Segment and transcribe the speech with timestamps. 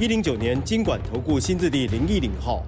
[0.00, 2.64] 一零九年金管投顾新字第零一零号。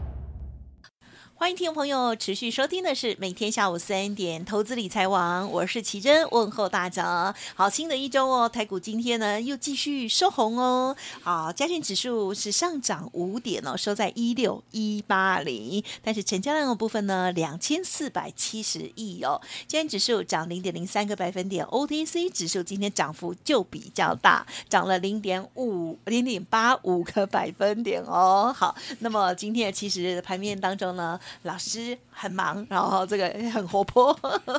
[1.38, 7.34] 欢迎听众朋友持续收听的是每天下午三点投资理财网，我是奇珍，问候大家。
[7.54, 10.96] 好，新的一周哦，台股今天呢又继续收红哦。
[11.20, 19.38] 好，加权指数是上涨五点哦，收在一六一八零，但是成交量的部分呢两千四百七十亿哦。
[19.68, 28.50] 今天指数涨零点零三个百分点，OTC 指数今天涨幅就比较大，涨了零点五零点八五个百分点哦。
[28.56, 31.20] 好，那么今天其实盘面当中呢。
[31.42, 34.12] 老师很忙，然后这个很活泼。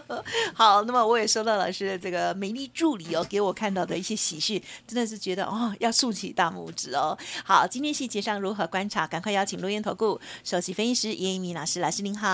[0.54, 7.18] 好，那么我也收到老师的这个美丽助理哦，给我看到的一些喜讯，真的是觉得哦，要竖起大拇指哦。
[7.44, 9.08] 好，今天细节上如何观察？
[9.08, 12.28] 赶快邀请陆源投顾首席分析师严一鸣老师，老师您好。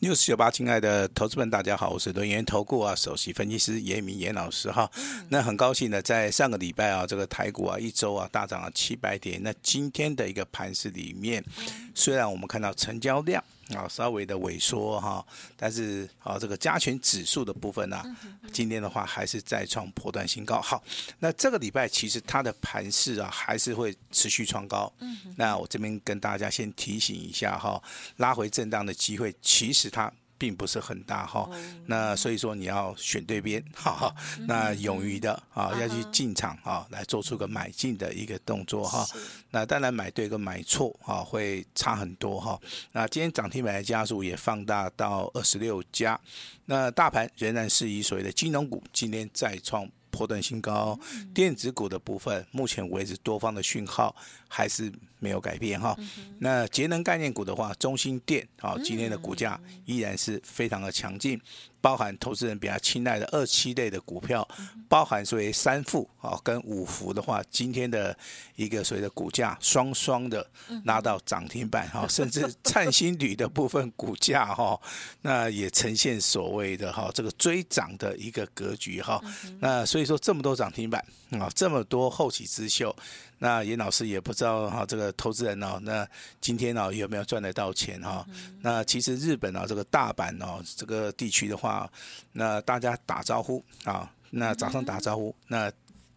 [0.00, 4.90] News 九八，亲爱的投资们，大家好，我是轮源投顾啊首席分析师严一鸣严老师哈。
[4.96, 9.42] 嗯、那很高兴呢，在上个礼拜啊，这个台股啊一周啊大涨了七百点。
[9.42, 11.44] 那今天的一个盘势里面，
[11.94, 13.42] 虽然我们看到成交量。
[13.74, 15.24] 啊，稍微的萎缩哈，
[15.56, 18.16] 但是啊，这个加权指数的部分呢、啊，
[18.52, 20.60] 今天的话还是再创破断新高。
[20.60, 20.82] 好，
[21.18, 24.92] 那这个礼拜其实它的盘势啊，还是会持续创高。
[25.36, 27.82] 那我这边跟大家先提醒一下哈，
[28.16, 30.12] 拉回震荡的机会，其实它。
[30.38, 31.50] 并不是很大哈，
[31.86, 34.14] 那所以说你要选对边 哈哈，
[34.46, 39.06] 那勇于的啊要去进场啊，来做出个买进的一个动作哈。
[39.50, 42.58] 那当然买对跟买错啊会差很多哈。
[42.92, 46.18] 那今天涨停板的家数也放大到二十六家，
[46.66, 49.90] 那大盘仍然是以所谓的金融股今天再创。
[50.18, 50.98] 波段新高，
[51.32, 54.14] 电子股的部分，目前为止多方的讯号
[54.48, 55.96] 还是没有改变哈。
[56.40, 61.40] 那节能概念股的话，中心电啊，今天的股价依然是非常的强劲。
[61.80, 64.46] 包含投资人比较青睐的二七类的股票，
[64.88, 68.16] 包含所谓三富啊跟五福的话，今天的
[68.56, 70.44] 一个所谓的股价双双的
[70.84, 74.80] 拉到涨停板哈，甚至灿星旅的部分股价哈，
[75.22, 79.20] 那也呈现所谓的哈这个追涨的一个格局哈。
[79.60, 82.94] 那所以说这么多涨停板啊，这么多后起之秀。
[83.40, 86.04] 那严老师也不知道哈，这个投资人哦，那
[86.40, 88.26] 今天哦有没有赚得到钱哈？
[88.62, 91.67] 那其实日本啊，这个大阪哦，这个地区的话，
[92.32, 95.72] 那大家打招呼啊，那早上打招呼，那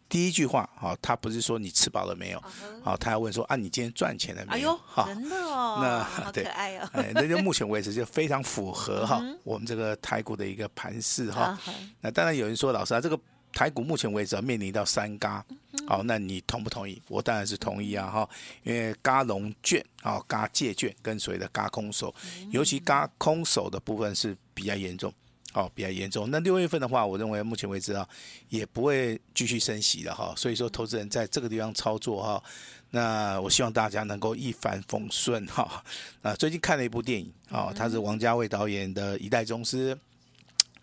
[0.08, 2.44] 第一句话啊，他不是说你吃饱了没有，
[2.84, 4.62] 好，他要问说啊，你今天赚钱了没？
[4.62, 4.78] 有？
[4.86, 11.58] 哈，真的哦，那好可爱哦，哎，那就目前为止就非常符合哈我们这个台股的一个盘势哈。
[12.02, 13.20] 那当然有人说老师啊，这个。
[13.54, 15.46] 台股目前为止面临到三嘎，
[15.86, 17.02] 好，那你同不同意？
[17.10, 18.30] 我当然是同意啊，哈，
[18.64, 22.16] 因为嘎龙券啊、嘎借券跟所谓的嘎空手，
[22.52, 25.14] 尤其嘎空手的部分是比较严重，
[25.52, 26.30] 好，比较严重。
[26.32, 28.08] 那六月份的话，我认为目前为止啊，
[28.50, 32.44] 也不会继续升息的哈，所以说投资人在这个地方操作哈，
[32.90, 35.84] 那我希望大家能够一帆风顺哈。
[36.22, 39.96] 啊，最近看了一部电影啊，它是王家卫导演的《一代宗师》，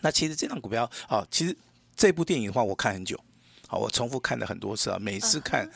[0.01, 1.57] 那其实这张股票啊，其实。
[2.01, 3.19] 这部电影的话，我看很久，
[3.67, 5.69] 好，我重复看了很多次啊，每次看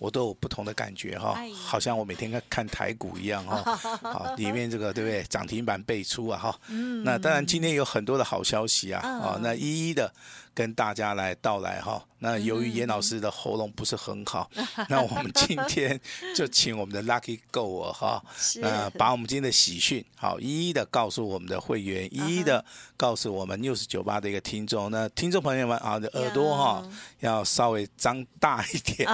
[0.00, 5.22] 我都有不同的感觉哈，好像我每天在看台股一样哈， 好，里面这个对不对？
[5.24, 6.58] 涨停板倍出啊哈，
[7.04, 10.12] 那当然今天有很多的好消息啊，啊，那一一的。
[10.54, 15.98] 跟大家来道来哈，那由于严老师的喉咙不是很好，嗯、 那我们今天
[16.34, 18.22] 就请我们的 Lucky Go 哈，
[18.56, 22.64] 那把我们今天的喜讯好一一的告诉我们的会员，一一的
[22.96, 26.82] 告诉我们 News 九八的一个听众，那听众朋友们啊，的耳朵哈
[27.20, 29.08] 要稍微张大一点，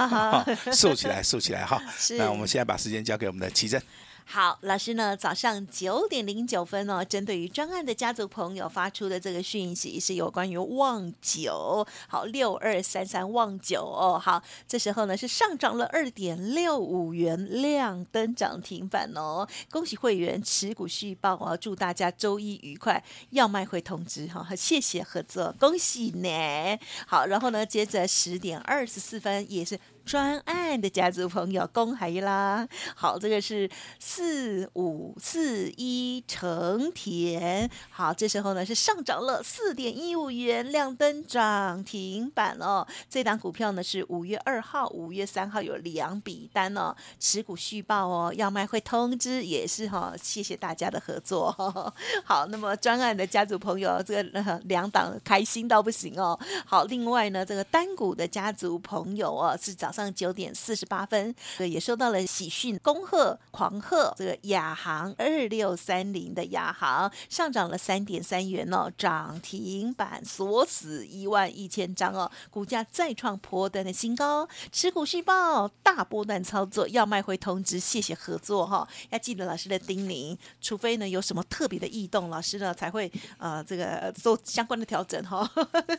[0.73, 1.81] 竖起来，竖起来哈。
[2.17, 3.81] 那我们现在把时间交给我们的奇珍。
[4.29, 26.77] 好，老师呢，早上九点零九分哦，针对于专案的家族朋友发出的这个讯息是有关于旺九，好，六二三三旺九哦，好，这时候呢是上涨了二点六五元，亮灯涨停板哦，恭喜会员持股续报哦，祝大家周一愉快，要卖会通知哈，谢谢合作，恭喜呢，
[27.07, 29.79] 好，然后呢接着十点二十四分也是。
[30.07, 32.65] 专案的家族朋友，恭喜啦！
[32.95, 33.69] 好，这个是
[33.99, 42.87] 四五四一成田，好，这时候呢是上涨了四点一五元，亮灯涨停板哦。
[43.09, 51.51] 这档股票呢是五月二号、五月三号有两笔单哦，持股续报哦，要卖会通知，也是哈、哦，谢谢大家的合作。
[52.23, 56.39] 好，那么专案的家族朋友，这个两档开心到不行哦。
[56.65, 85.49] 好，另外呢，这个单股的家族朋友哦，是早上九点四十八分，这也收到了喜讯，恭贺狂贺这个亚航二六三零的亚航上涨了三点三元哦，涨停板锁死一万一千张哦，股价再创波段的新高，持股续报，大波段操作要卖会通知，谢谢合作哈、哦，要记得老师的叮咛，除非呢有什么特别的异动，老师呢才会呃这个做相关的调整哈。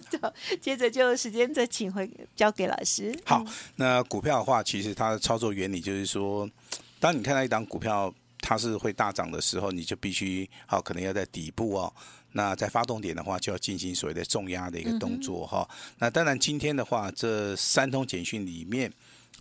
[0.61, 3.19] 接着就时间再请回交给老师。
[3.25, 3.45] 好，
[3.79, 6.51] 那股票的话，其实它的操作原理就是说，
[6.99, 11.93] 当你看到一档股票它是会大涨的时候，你就必须好，可能要在底部哦。
[12.33, 15.69] 那在发动点的话，就要进行所谓的重压的一个动作哈。
[15.99, 18.93] 那当然今天的话，这三通简讯里面。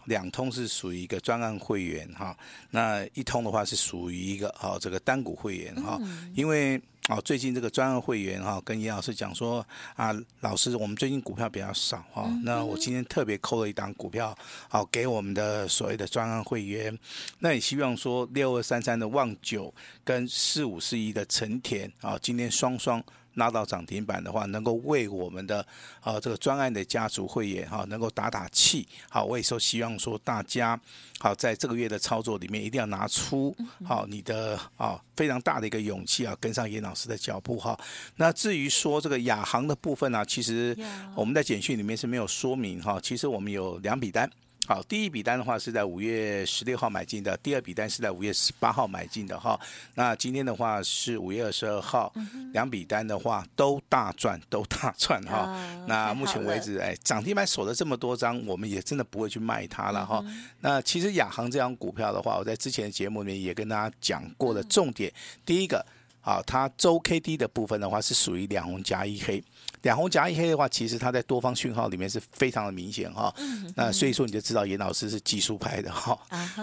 [0.05, 2.33] 两通是属于一个专案会员哈，
[2.71, 5.99] 那一通的话是属于一个好这个单股会员哈，
[6.33, 9.65] 因为啊最近这个专案会员哈跟严老师讲说
[9.95, 14.37] 啊，老师我们最近股票比较少哈，那我今天特别扣了一档股票
[14.69, 16.97] 好给我们的所谓的专案会员，
[17.39, 19.73] 那也希望说六二三三的旺九
[20.03, 23.03] 跟四五四一的成田啊，今天双双。
[23.37, 25.65] 拉到涨停板的话，能够为我们的
[26.01, 28.87] 啊这个专案的家族会员哈，能够打打气。
[29.09, 30.79] 好，我也说希望说大家
[31.19, 33.55] 好，在这个月的操作里面，一定要拿出
[33.85, 37.79] 好你的啊非常大的一个勇气啊，跟上严老师的脚步哈。
[38.15, 40.77] 那至于说这个亚航的部分呢，其实
[41.15, 42.99] 我们在简讯里面是没有说明哈。
[43.01, 44.29] 其实我们有两笔单。
[44.67, 49.57] 好，第一笔单的话是在五月十六号买进的，第二笔单是在五月十八号买进的哈。
[49.95, 52.13] 那今天的话是五月二十二号，
[52.51, 55.55] 两笔单的话都大赚，都大赚哈。
[55.87, 60.21] 那目前为止，哎，涨停板锁了这么多张，我们也真的不会去卖它了哈。
[60.59, 65.09] 那其实亚航这张股票的话，我在之前的节目里面也跟大家讲过了重点，
[65.45, 65.85] 第一个。
[66.19, 69.41] 好，它周 K D 的部分的话是属于两红加一黑，
[69.83, 73.33] 两红夹一黑的话，其实它在多方讯号里面是非常的明显哈。
[73.75, 76.17] 那所以说你就知道严老师是技术派的哈。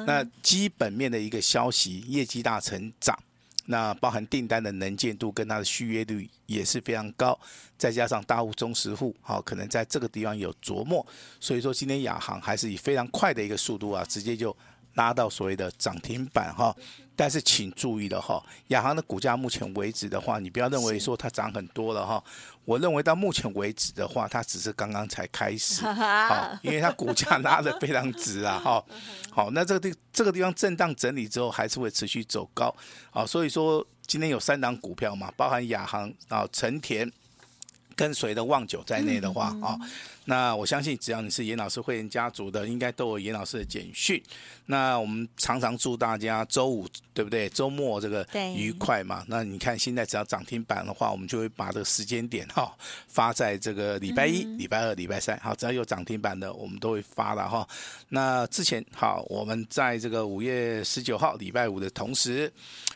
[0.06, 3.19] 那基本面的一个消息，业绩大成长，
[3.66, 7.38] 那包含订单的能见度跟它的续约率也是非常高，
[7.78, 11.06] 再加上大户中实户好，可能在这个地方有琢磨，
[11.40, 14.55] 所以说今天亚航还是以非常快的一个速度啊，直接就。
[14.94, 16.75] 拉到所谓的涨停板哈，
[17.14, 22.23] 但是请注意了哈，亚航的股价目前为止的话，你不要认为说它涨很多了哈。
[22.64, 28.85] 我认为到目前为止的话，它只是刚刚才开始， 好，因为它股价拉的非常直啊哈。
[29.31, 32.75] 好，那这个地这个地方震荡整理之后，还是会持续走高，
[33.11, 37.11] 好，所以说今天有三档股票嘛，包含亚航啊、成田。
[37.96, 39.79] 跟随的旺九在内的话啊，
[40.25, 44.23] 那我相信只要你是严老师会员家族的，应该都有严老师的简讯。
[44.67, 47.49] 那我们常常祝大家周五对不对？
[47.50, 48.26] 周末这个
[48.56, 49.23] 愉快嘛。
[49.29, 52.75] 那你看现在只要涨停板的话，我们就会把这个时间点哈
[53.06, 55.38] 发在这个礼拜一、礼拜二、礼拜三。
[55.41, 57.69] 好，只要有涨停板的，我们都会发了哈。
[58.08, 62.50] 那之前好，我们在这个五月十九号礼拜五的同时，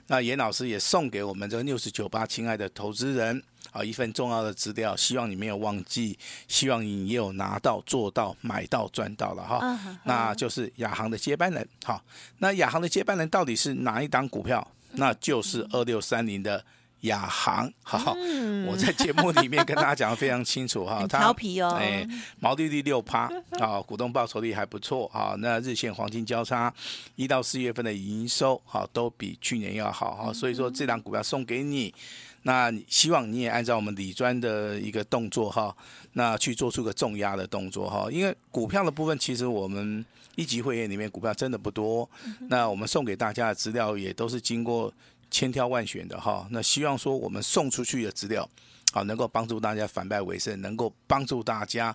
[0.06, 3.42] 那严老师也送给我们这个六十九八亲爱的投资人。
[3.70, 9.58] 啊，一份重要的资料，希望你没有忘记，希望你也有拿到、做到、买到、赚到了哈。
[9.60, 9.96] Uh huh.
[10.04, 11.68] 那就是亚航的接班人。
[11.84, 12.02] 好，
[12.38, 14.66] 那亚航的接班人到底是哪一档股票？
[14.92, 16.64] 那就是二六三零的
[17.02, 17.70] 亚航。
[17.82, 21.06] 好，嗯、我在节目里面跟大家讲的非常清楚哈。
[21.08, 22.06] 他调皮哦，哎，
[22.40, 25.34] 毛利率六趴，啊，股东报酬率还不错啊。
[25.38, 26.72] 那日线黄金交叉，
[27.16, 30.32] 一到四月份的营收，好，都比去年要好哈。
[30.32, 31.94] 所以说，这档股票送给你。
[32.42, 35.76] 那希望你也按照我们理专的一个动作哈，
[36.12, 40.02] 那去做出个重压的动作哈，因为股票的部分其实我们
[40.36, 42.08] 一级会员里面股票真的不多，
[42.48, 44.90] 那我们送给大家的资料也都是经过
[45.30, 48.48] 千挑万选的哈，那希望说我们送出去的资料
[48.92, 51.94] 啊，能够帮助大家反败为胜，能够帮助大家。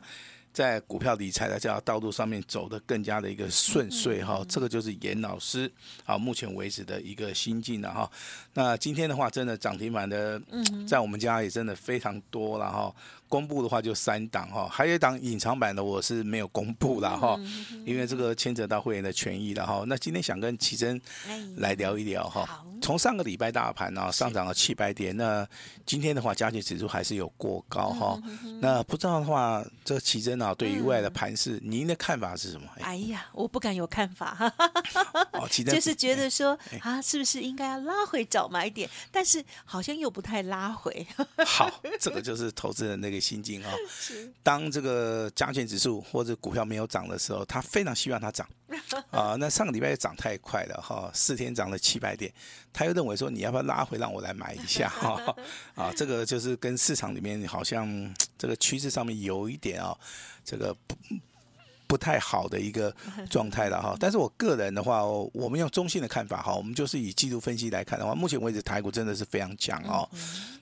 [0.54, 5.68] 在股票理财的这条道路上面走得更加的一个顺遂哈，这个就是严老师
[6.06, 8.12] 啊目前为止的一个心境了哈。
[8.54, 10.40] 那今天的话，真的涨停板的，
[10.88, 12.96] 在我们家也真的非常多了哈。
[13.34, 17.36] 公布的话就三档哈，还有一档隐藏版的我是没有公布了哈，
[17.84, 19.84] 因为这个牵扯到会员的权益了哈。
[19.88, 21.02] 那今天想跟奇珍
[21.56, 22.64] 来聊一聊哈。
[22.80, 25.48] 从上个礼拜大盘呢上涨了七百点，那
[25.84, 28.22] 今天的话加权指数还是有过高哈。
[28.62, 32.68] 那不知道的话，这奇珍啊，对于未来的盘势，您的看法是什么？
[32.82, 34.38] 哎呀，我不敢有看法，
[35.34, 38.88] 哦， 就是觉得说啊，是不是应该要拉回找买点？
[39.12, 41.08] 但是好像又不太拉回。
[41.48, 43.72] 好，这个就是投资人那个心境啊。
[44.44, 48.46] 当这个加权指数或者股票没有涨的时候，他非常希望它涨
[49.10, 49.38] 啊。
[49.40, 52.30] 那上个礼拜涨太快了哈，四天涨了七百点。
[52.74, 55.36] 他又认为说，你要不要拉回让我来买一下哈？
[55.76, 59.98] 啊，这个就是跟市场里面好像这个趋势上面有一点啊，
[60.44, 60.98] 这个不
[61.94, 62.92] 不太好的一个
[63.30, 63.96] 状态了哈。
[64.02, 70.10] 但是我个人的话，我们用中性的看法哈，我们就是以季度分析来看的话，目前为止台股真的是非常强哦。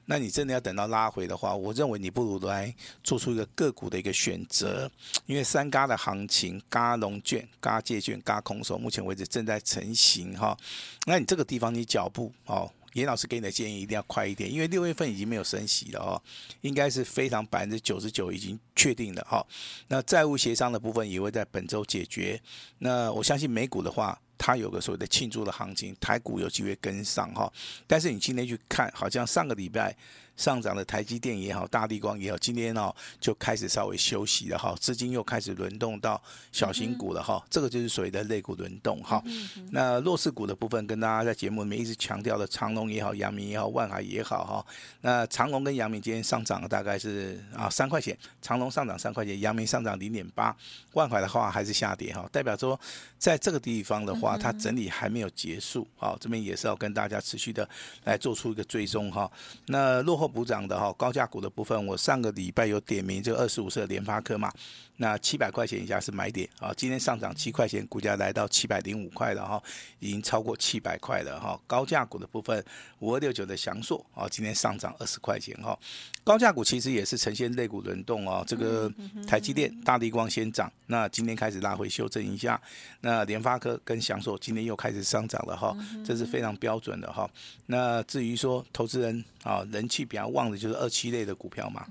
[0.07, 4.91] 那你真的要等到拉回的话，我认为你不如来做出一个个股的一个选择，
[5.25, 10.57] 因为三嘎的行情，嘎龙卷、嘎借券、嘎空手，目前为止正在成型哈。
[11.05, 16.21] 那你这个地方你脚步哦，严老师给你的建议一定要快一点，因为六月份已经没有升息了哦，
[16.61, 19.45] 应该是非常百分之九十九已经确定了哈。
[19.87, 22.41] 那债务协商的部分也会在本周解决。
[22.79, 24.19] 那我相信美股的话。
[24.43, 27.53] 它有个所谓的庆祝的行情，台股有机会跟上哈，
[27.85, 29.95] 但是你今天去看，好像上个礼拜。
[30.41, 36.19] 上涨的台积电也好，大地光也好，今天哦就开始稍微休息了哈，资金又开始轮动到
[36.51, 39.23] 小型股了哈，嗯、这个就是所谓的类股轮动哈。
[39.69, 44.65] 那弱势股的部分，跟大家在节目里面一直强调的长隆也好，阳明也好，万海也好哈。
[45.01, 50.55] 那长隆跟阳明今天上涨了大概是啊三块钱，长隆上涨三块钱，阳明上涨零点八，
[50.93, 52.79] 万海的话还是下跌哈，代表说
[53.19, 57.69] 在这个地方的话，它整理还没有结束，好，这边也是要跟大家持续的
[58.05, 59.31] 来做出一个追踪哈。
[59.67, 60.30] 那落后。
[60.31, 64.51] 补涨的哈高价股的部分，我上个礼拜有点名这个二十五色联发科嘛，
[64.97, 69.61] 那七百块钱以下是买点啊，今天上涨七块钱，股价来到七百零五块了哈，
[69.99, 71.59] 已经超过七百块了哈。
[71.67, 72.63] 高价股的部分，
[72.99, 75.77] 五二六九的祥硕啊，今天上涨二十块钱哈。
[76.23, 78.91] 高价股其实也是呈现类股轮动哦，这个
[79.27, 82.61] 台积电、大地光先涨，那今天开始拉回修正一下，
[83.01, 87.27] 那联发科跟祥硕今天又开始上涨了哈，这是非常标准的哈。
[87.65, 91.87] 那至于说投资人啊，人气比较旺的就是二七类的股票嘛。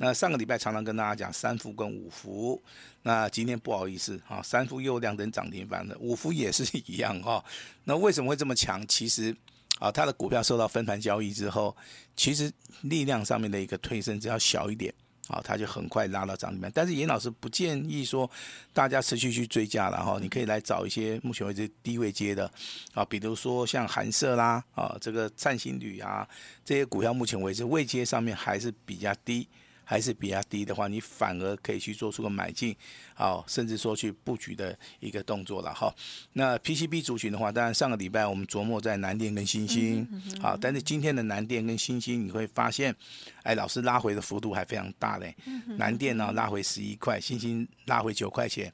[0.00, 2.60] 那上个礼拜常常跟大家讲三福跟五福，
[3.02, 7.44] 那今天不好意思啊，三福又亮灯涨停板了，五福也是一样哈。
[7.84, 8.84] 那为什么会这么强？
[8.88, 9.36] 其实。
[9.78, 11.74] 啊，它的股票受到分盘交易之后，
[12.14, 14.92] 其实力量上面的一个推升只要小一点，
[15.30, 16.70] 啊，它就很快拉到涨停板。
[16.74, 18.30] 但是严老师不建议说
[18.72, 22.50] 大家持续去追加了哈，你可以来找一些目前为止低位接的，
[22.92, 26.28] 啊，比如说像韩舍啦，啊，这个灿星旅啊，
[26.64, 29.48] 这些股票目前为止位接上面还是比较低。
[29.90, 32.76] 还是比较低的话，你反而可以去做出个买进，
[33.12, 35.92] 好，甚至说去布局的一个动作了哈。
[36.32, 40.06] 那 PCB 族群的话，当然上个礼拜我们琢磨在南电跟欣兴，
[40.40, 42.94] 好，但是今天的南电跟星星，你会发现，
[43.42, 45.34] 哎，老师拉回的幅度还非常大嘞。
[45.76, 48.72] 南电呢拉回十一块，星星拉回九块钱，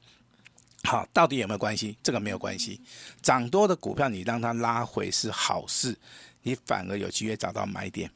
[0.83, 1.97] 好，到底有没有关系？
[2.03, 2.79] 这个没有关系，
[3.23, 5.97] 涨多的股票你让它拉回是好事，
[6.43, 8.07] 你反而有机会找到买点。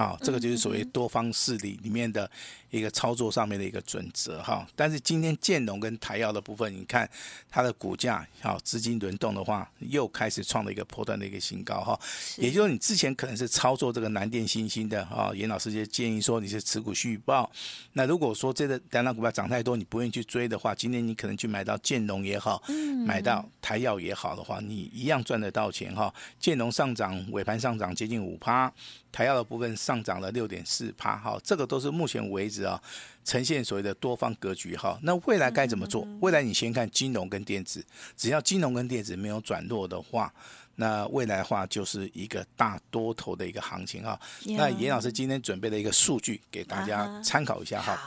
[0.00, 2.28] 好，这个就是所谓多方势力里面的
[2.70, 4.66] 一个操作上面的一个准则哈。
[4.74, 7.06] 但是今天建龙跟台药的部分，你看
[7.50, 12.00] 它的股价，好，资金轮动的话，又开始创了一个破段的一个新高哈。
[12.38, 17.52] 也就是说，你之前可能是操作这个南电、新兴的啊，严老师就建议说你是持股续报。
[17.92, 22.62] 那如果说这个两档股票涨太多，你不愿意去追的话，今天你可能去买到建龙也好，
[23.04, 26.10] 买到台药也好的话，你一样赚得到钱哈。
[26.38, 28.72] 建龙上涨，尾盘上涨接近五趴。
[29.12, 32.78] 台药的部分上涨了六点四趴，哈，这个都是目前为止啊，
[33.24, 34.98] 呈现所谓的多方格局，哈。
[35.02, 36.06] 那未来该怎么做？
[36.20, 37.82] 未来你先看金融跟电子，
[38.16, 40.30] 只要金融跟电子没有转弱的话，
[40.76, 44.20] 那未来的话就是一个大多头的一个行情，哈。
[44.44, 47.98] 那严老师今天准备了一个数据给大家参考一下，哈。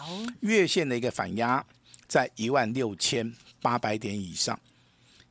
[0.42, 1.66] 月线的一个反压
[2.08, 4.60] 在一万六千八百点以上。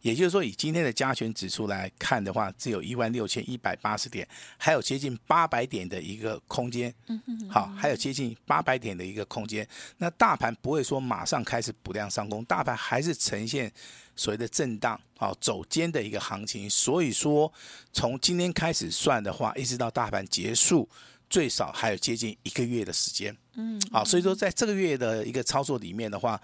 [0.03, 4.29] 也就是说，以今天的加权指数来看的话，只有一万六千一百八十点，
[4.59, 6.93] 还有接近八百点的一个空间。
[7.49, 9.67] 好，还有接近八百点的一个空间。
[9.99, 13.73] 那大盘不会说马上开始补量上攻，大盘还是呈现
[14.17, 16.69] 所谓的震荡，好走坚的一个行情。
[16.69, 17.53] 所以说，
[17.93, 20.89] 从今天开始算的话，一直到大盘结束，
[21.31, 23.37] 最少还有接近一个月的时间。
[23.55, 26.41] 嗯，好，所以说在这个月的一个操作里面的话。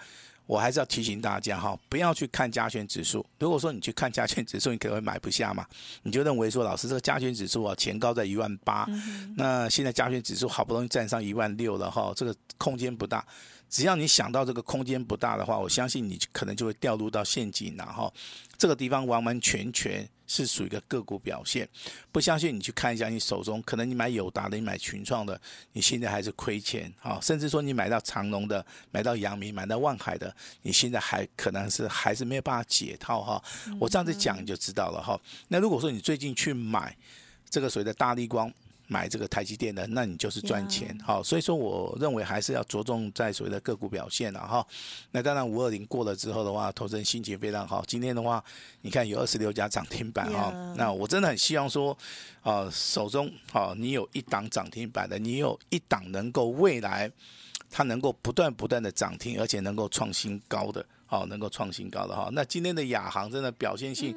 [0.48, 3.24] 我还是要提醒大家哈，不要去看加权指数。
[3.38, 5.66] 如果说你去看加权指数，你可能会买不下嘛，
[6.02, 8.88] 你就认为说，老师这个加权指数啊，前高在一万八，
[9.36, 13.22] 那现在加权指数好不容易站上一万六了哈，这个空间不大。
[13.68, 18.12] 只要你想到这个空间不大的话，我相信你可能就会掉入到陷阱然后。
[18.56, 21.68] 这个地方完完全全是属于一个个股表现，
[22.10, 25.40] 不相信你去看一下你手中，可能你买友达的，你买群创的，
[25.74, 27.20] 你现在还是亏钱哈。
[27.22, 33.40] 甚至说你买到长荣的，买到阳明，买到万海的，你现在还可能是还是没有办法解套哈。
[33.78, 35.16] 我这样子讲你就知道了哈。
[35.46, 36.96] 那如果说你最近去买
[37.48, 38.52] 这个所谓的大立光。
[38.88, 44.66] 买这个台积电的，那你就是赚钱，好，所以说我认为还是要着重在所谓的个股表现了哈。
[45.10, 47.84] 那当然五二零过了之后的话，投资人心情非常好。
[47.86, 48.42] 今天的话，
[48.80, 51.96] 你看有二十六家涨停板哈， 那我真的很希望说，
[52.42, 57.10] 啊，手中好，你有一档涨停板的，你有一档能够未来
[57.70, 60.84] 它能够不断不断的涨停，而且能够创新高的。
[61.10, 64.14] 好，能够创新高的哈，那今天的亚航真的表现性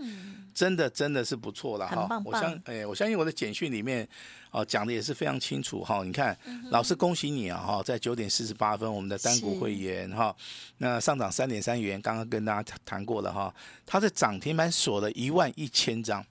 [0.54, 2.22] 真的真的是不错了哈。
[2.26, 4.06] 我相哎，我相信我的简讯里面
[4.52, 6.04] 哦讲的也是非常清楚哈。
[6.04, 6.38] 你看，
[6.70, 10.36] 老师恭喜你啊哈，在九点四十八分，我们的单股会员哈，
[10.80, 13.56] 那上涨三点三元，刚刚跟大家谈过了哈，
[13.86, 16.22] 它的涨停板锁了一万一千张，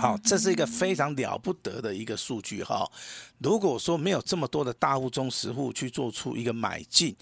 [0.00, 2.90] 好，这是一个非常了不得的一个数据哈。
[3.40, 7.14] 如果说没有这么多的大户中实户去做出一个买进。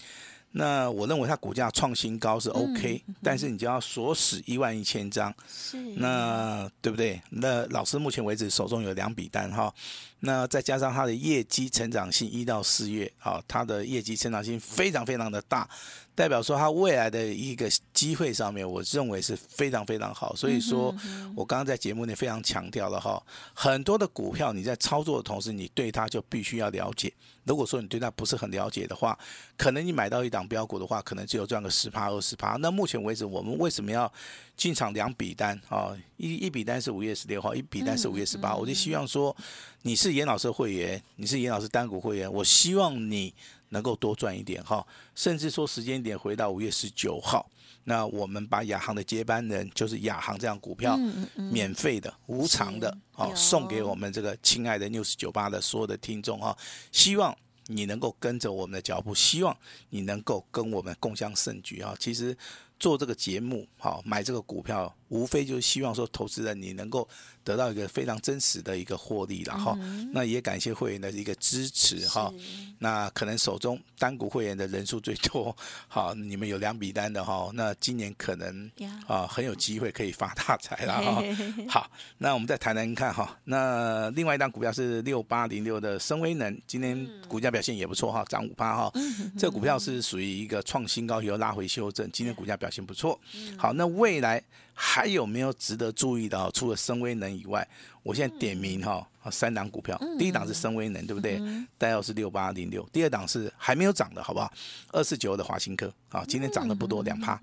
[0.57, 7.21] 那我认为它股价创新高是 OK，嗯，但是你就要锁死一万一千张，是，那对不对？
[7.29, 9.73] 那老师目前为止手中有两笔单哈，
[10.21, 15.69] 那再加上它的业绩成长性一到四月，啊，它的业绩成长性非常非常的大。
[16.15, 20.33] 代表说它未来的一个机会上面，我认为是非常非常好。
[20.33, 20.95] 所以说，
[21.35, 23.21] 我刚刚在节目内非常强调了哈，
[23.53, 27.13] 很多的股票你在操作的同时，你对它就必须要了解。
[27.43, 29.17] 如果说你对它不是很了解的话，
[29.57, 32.55] 可能你买到一档标股的话，可能只有赚个十趴二十趴。
[32.61, 34.11] 那目前为止，我们为什么要
[34.55, 35.95] 进场两笔单啊？
[36.15, 38.55] 一一笔单是五月十六号，一笔单是五月十八。
[38.55, 39.35] 我就希望说，
[39.81, 43.33] 你是严老师会员，你是严老师单股会员，我希望你。
[43.75, 47.45] 能够多赚一点哈，甚至说时间点回到五月十九号，
[47.83, 50.97] 那我们把亚航的接班人，就是亚航这样股票，
[51.35, 56.57] 免费的、无偿的，哦，送给我们这个亲爱的 News 九八的所有的听众哈，
[56.93, 57.35] 希望
[57.67, 59.53] 你能够跟着我们的脚步，希望
[59.89, 61.93] 你能够跟我们共享盛举啊。
[61.99, 62.37] 其实
[62.79, 67.07] 做这个节目，好买这个股票，无非就是希望说，投资人你能够。
[67.45, 69.77] 得到一个非常真实的一个获利了哈，
[70.11, 72.33] 那也感谢会员的一个支持哈。
[72.79, 75.55] 那可能手中单股会员的人数最多，
[75.87, 78.71] 好，你们有两笔单的哈，那今年可能
[79.05, 81.23] 啊很有机会可以发大财了 哈。
[81.69, 83.37] 好，那我们再谈谈看哈。
[83.43, 88.91] 那另外一档股票是六八零六的深威能，今天股价表现也不错哈，涨五趴哈。
[89.37, 93.19] 这个股票是属于一个创新高以后拉回修正，今天股价表现不错。
[93.57, 94.43] 好，那未来。
[94.77, 96.51] 还有没有值得注意的哈？
[96.53, 97.65] 除了深威能以外，
[98.03, 101.41] 我现在点名哈，三档股票，第一档是深威能，对不对？
[101.77, 102.85] 代号是六八零六。
[102.91, 104.51] 第二档是还没有涨的，好不好？
[104.91, 107.39] 二四九的华新科，啊，今天涨的不多，两趴，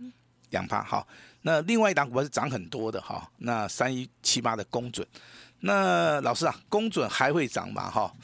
[0.51, 0.83] 两趴。
[0.83, 1.09] 好，
[1.41, 5.07] 那另外一档股票是涨很多的哈，那三一七八的公准，
[5.61, 7.91] 那老师啊，公准还会涨吗？
[7.91, 8.15] 哈，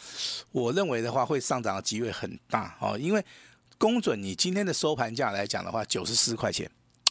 [0.53, 3.25] 我认为的话会上涨的机会很大哦，因为
[3.79, 6.71] 公准你今天的收盘价来讲的话，九十四块钱。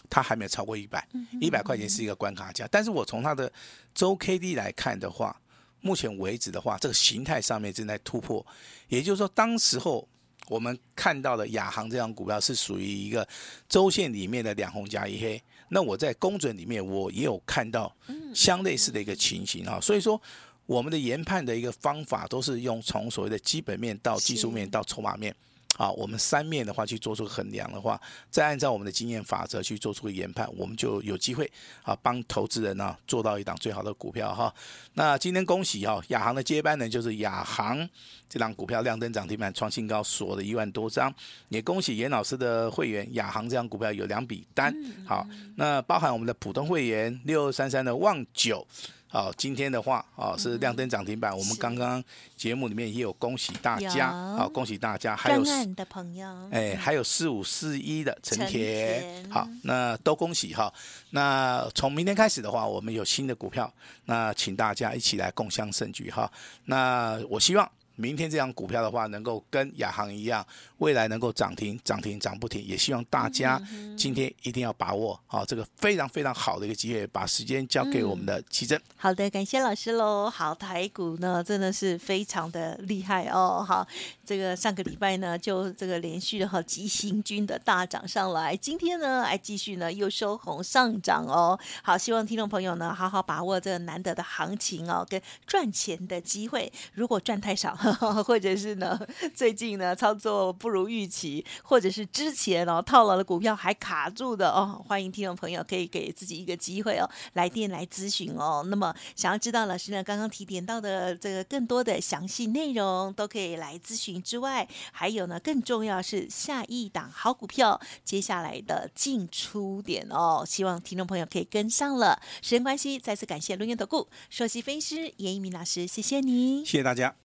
[0.10, 1.08] 它还没有超过一百，
[1.40, 2.68] 一百块钱是一个关卡价。
[2.72, 3.52] 但是我从它的
[3.94, 5.40] 周 K D 来看的话，
[5.82, 8.46] 目前为止的话，这个形态上面正在突破。
[8.88, 10.08] 也就是说，当时候
[10.48, 13.28] 我们看到的亚航这张股票是属于一个
[13.68, 15.42] 周线里面的两红加一黑。
[15.70, 17.94] 那我在公准里面，我也有看到
[18.34, 19.78] 相类似的一个情形啊。
[19.82, 20.20] 所以说，
[20.66, 25.36] 我们的研判的一个方法都是用从所谓的基本面到技术面到筹码面。
[25.78, 31.50] 好，我们三面的话去做出衡量的话，再按照我们的经验法则去做出个研判，我们就有机会
[31.84, 34.52] 啊帮投资人呢、啊、做到一档最好的股票哈。
[34.96, 37.88] 那今天恭喜哈，亚航的接班人就是亚航
[38.28, 41.14] 这档股票亮灯涨停板创新高，锁了一万多张。
[41.50, 44.76] 也恭喜严老师的会员亚航这档股票有两笔单。
[45.06, 48.66] 好，那包含我们的普通会员六二三三的旺九。
[49.10, 52.04] 好，今天的话啊是亮灯涨停板，嗯、我们刚刚
[52.36, 55.44] 节目里面也有恭喜大家，好恭喜大家，还有
[55.76, 60.72] 的朋友，哎，还有四五四一的陈田，好，那都恭喜哈。
[61.12, 63.72] 那从明天开始的话，我们有新的股票，
[64.06, 66.30] 那请大家一起来共襄盛举哈。
[66.66, 70.46] 那我希望明天这张股票的话，能够跟亚航一样，
[70.78, 72.64] 未来能够涨停、涨停、涨不停。
[72.64, 73.62] 也希望大家
[73.98, 78.80] 今天一定要把握好这个非常非常好的一个机会，把时间交给我们的琦蓁。
[78.96, 80.30] 好的，感谢老师喽。
[80.30, 83.66] 好，台股呢真的是非常的厉害哦。
[83.68, 83.86] 好，
[84.24, 91.60] 这个上个礼拜呢就这个连续的哈急行军的大涨上来，今天呢还继续呢又收红上涨哦。
[91.82, 96.72] 好，希望听众朋友呢好好把握这个难得的行情哦，跟赚钱的机会。
[96.94, 99.00] 如果赚太少，或者是呢，
[99.34, 108.64] 最近呢操作不如预期，或者是之前哦套牢的股票还卡住的哦，欢迎听众朋友可以给自己一个机会哦，来电来咨询哦。
[108.68, 122.22] 那么想要知道老师呢刚刚提点到的这个更多的详细内容，都可以来咨询之外，还有呢更重要是下一档好股票接下来的进出点哦，希望听众朋友可以跟上了。
[122.42, 127.16] 时间关系，再次感谢录音投顾首席分析师严一鸣老师，谢谢你，谢谢大家。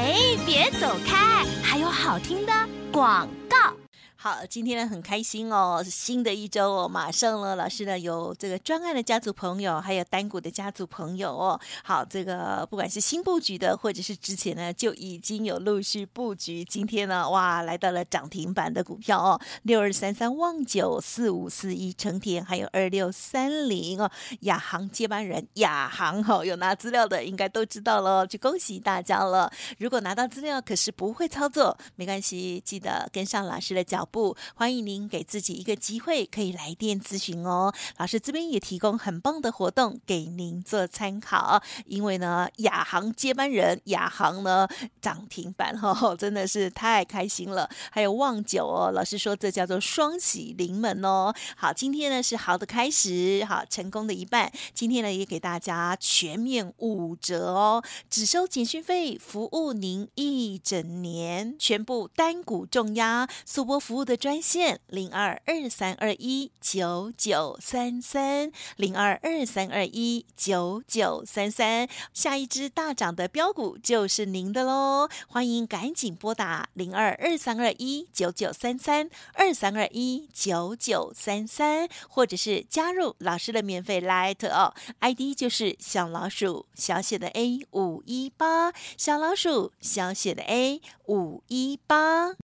[0.00, 2.52] 哎，别走开，还有好听的
[2.90, 3.79] 广告。
[4.22, 11.58] 好，今天呢很开心哦，新的一周哦，马上了，老师呢有这个专案的家族朋友，还有单股的家族朋友哦。
[11.82, 29.50] 好，这个不管是新布局的，或者是之前呢就已经有陆续布局，今天呢哇来到了涨停板的股票哦，六二三三旺九四五四一成田，还有二六三零哦，亚航接班人亚航、哦，有拿资料的应该都知道了，就恭喜大家了。
[29.78, 34.20] 如果拿到资料可是不会操作，没关系，记得跟上老师的脚步。
[34.20, 37.72] 不，欢迎您给自己一个机会，可以来电咨询哦。
[37.96, 44.66] 老师这边也提供很棒的活动给您做参考，因为呢，亚航接班人亚航呢
[45.00, 47.70] 涨停板哦， 真的是太开心了。
[47.92, 51.32] 还有旺九哦，老师说这叫做双喜临门哦。
[51.56, 54.50] 好，今天呢是好的开始，好成功的一半。
[54.74, 63.99] 今天呢也给大家全面五折哦，只收简讯费，服务您一整年，全部单股重压，速播服务。
[64.04, 75.08] 的专线零二二三二一九九三三零二二三二一九九三三，下一只大涨的标股就是您的喽！
[75.28, 92.34] 欢迎赶紧拨打零二二三二一九九三三二三二一九九三三，或者是加入老师的免费 Light 哦，ID 就是小老鼠小写的 A 五一八，小老鼠小写的 A 五一八。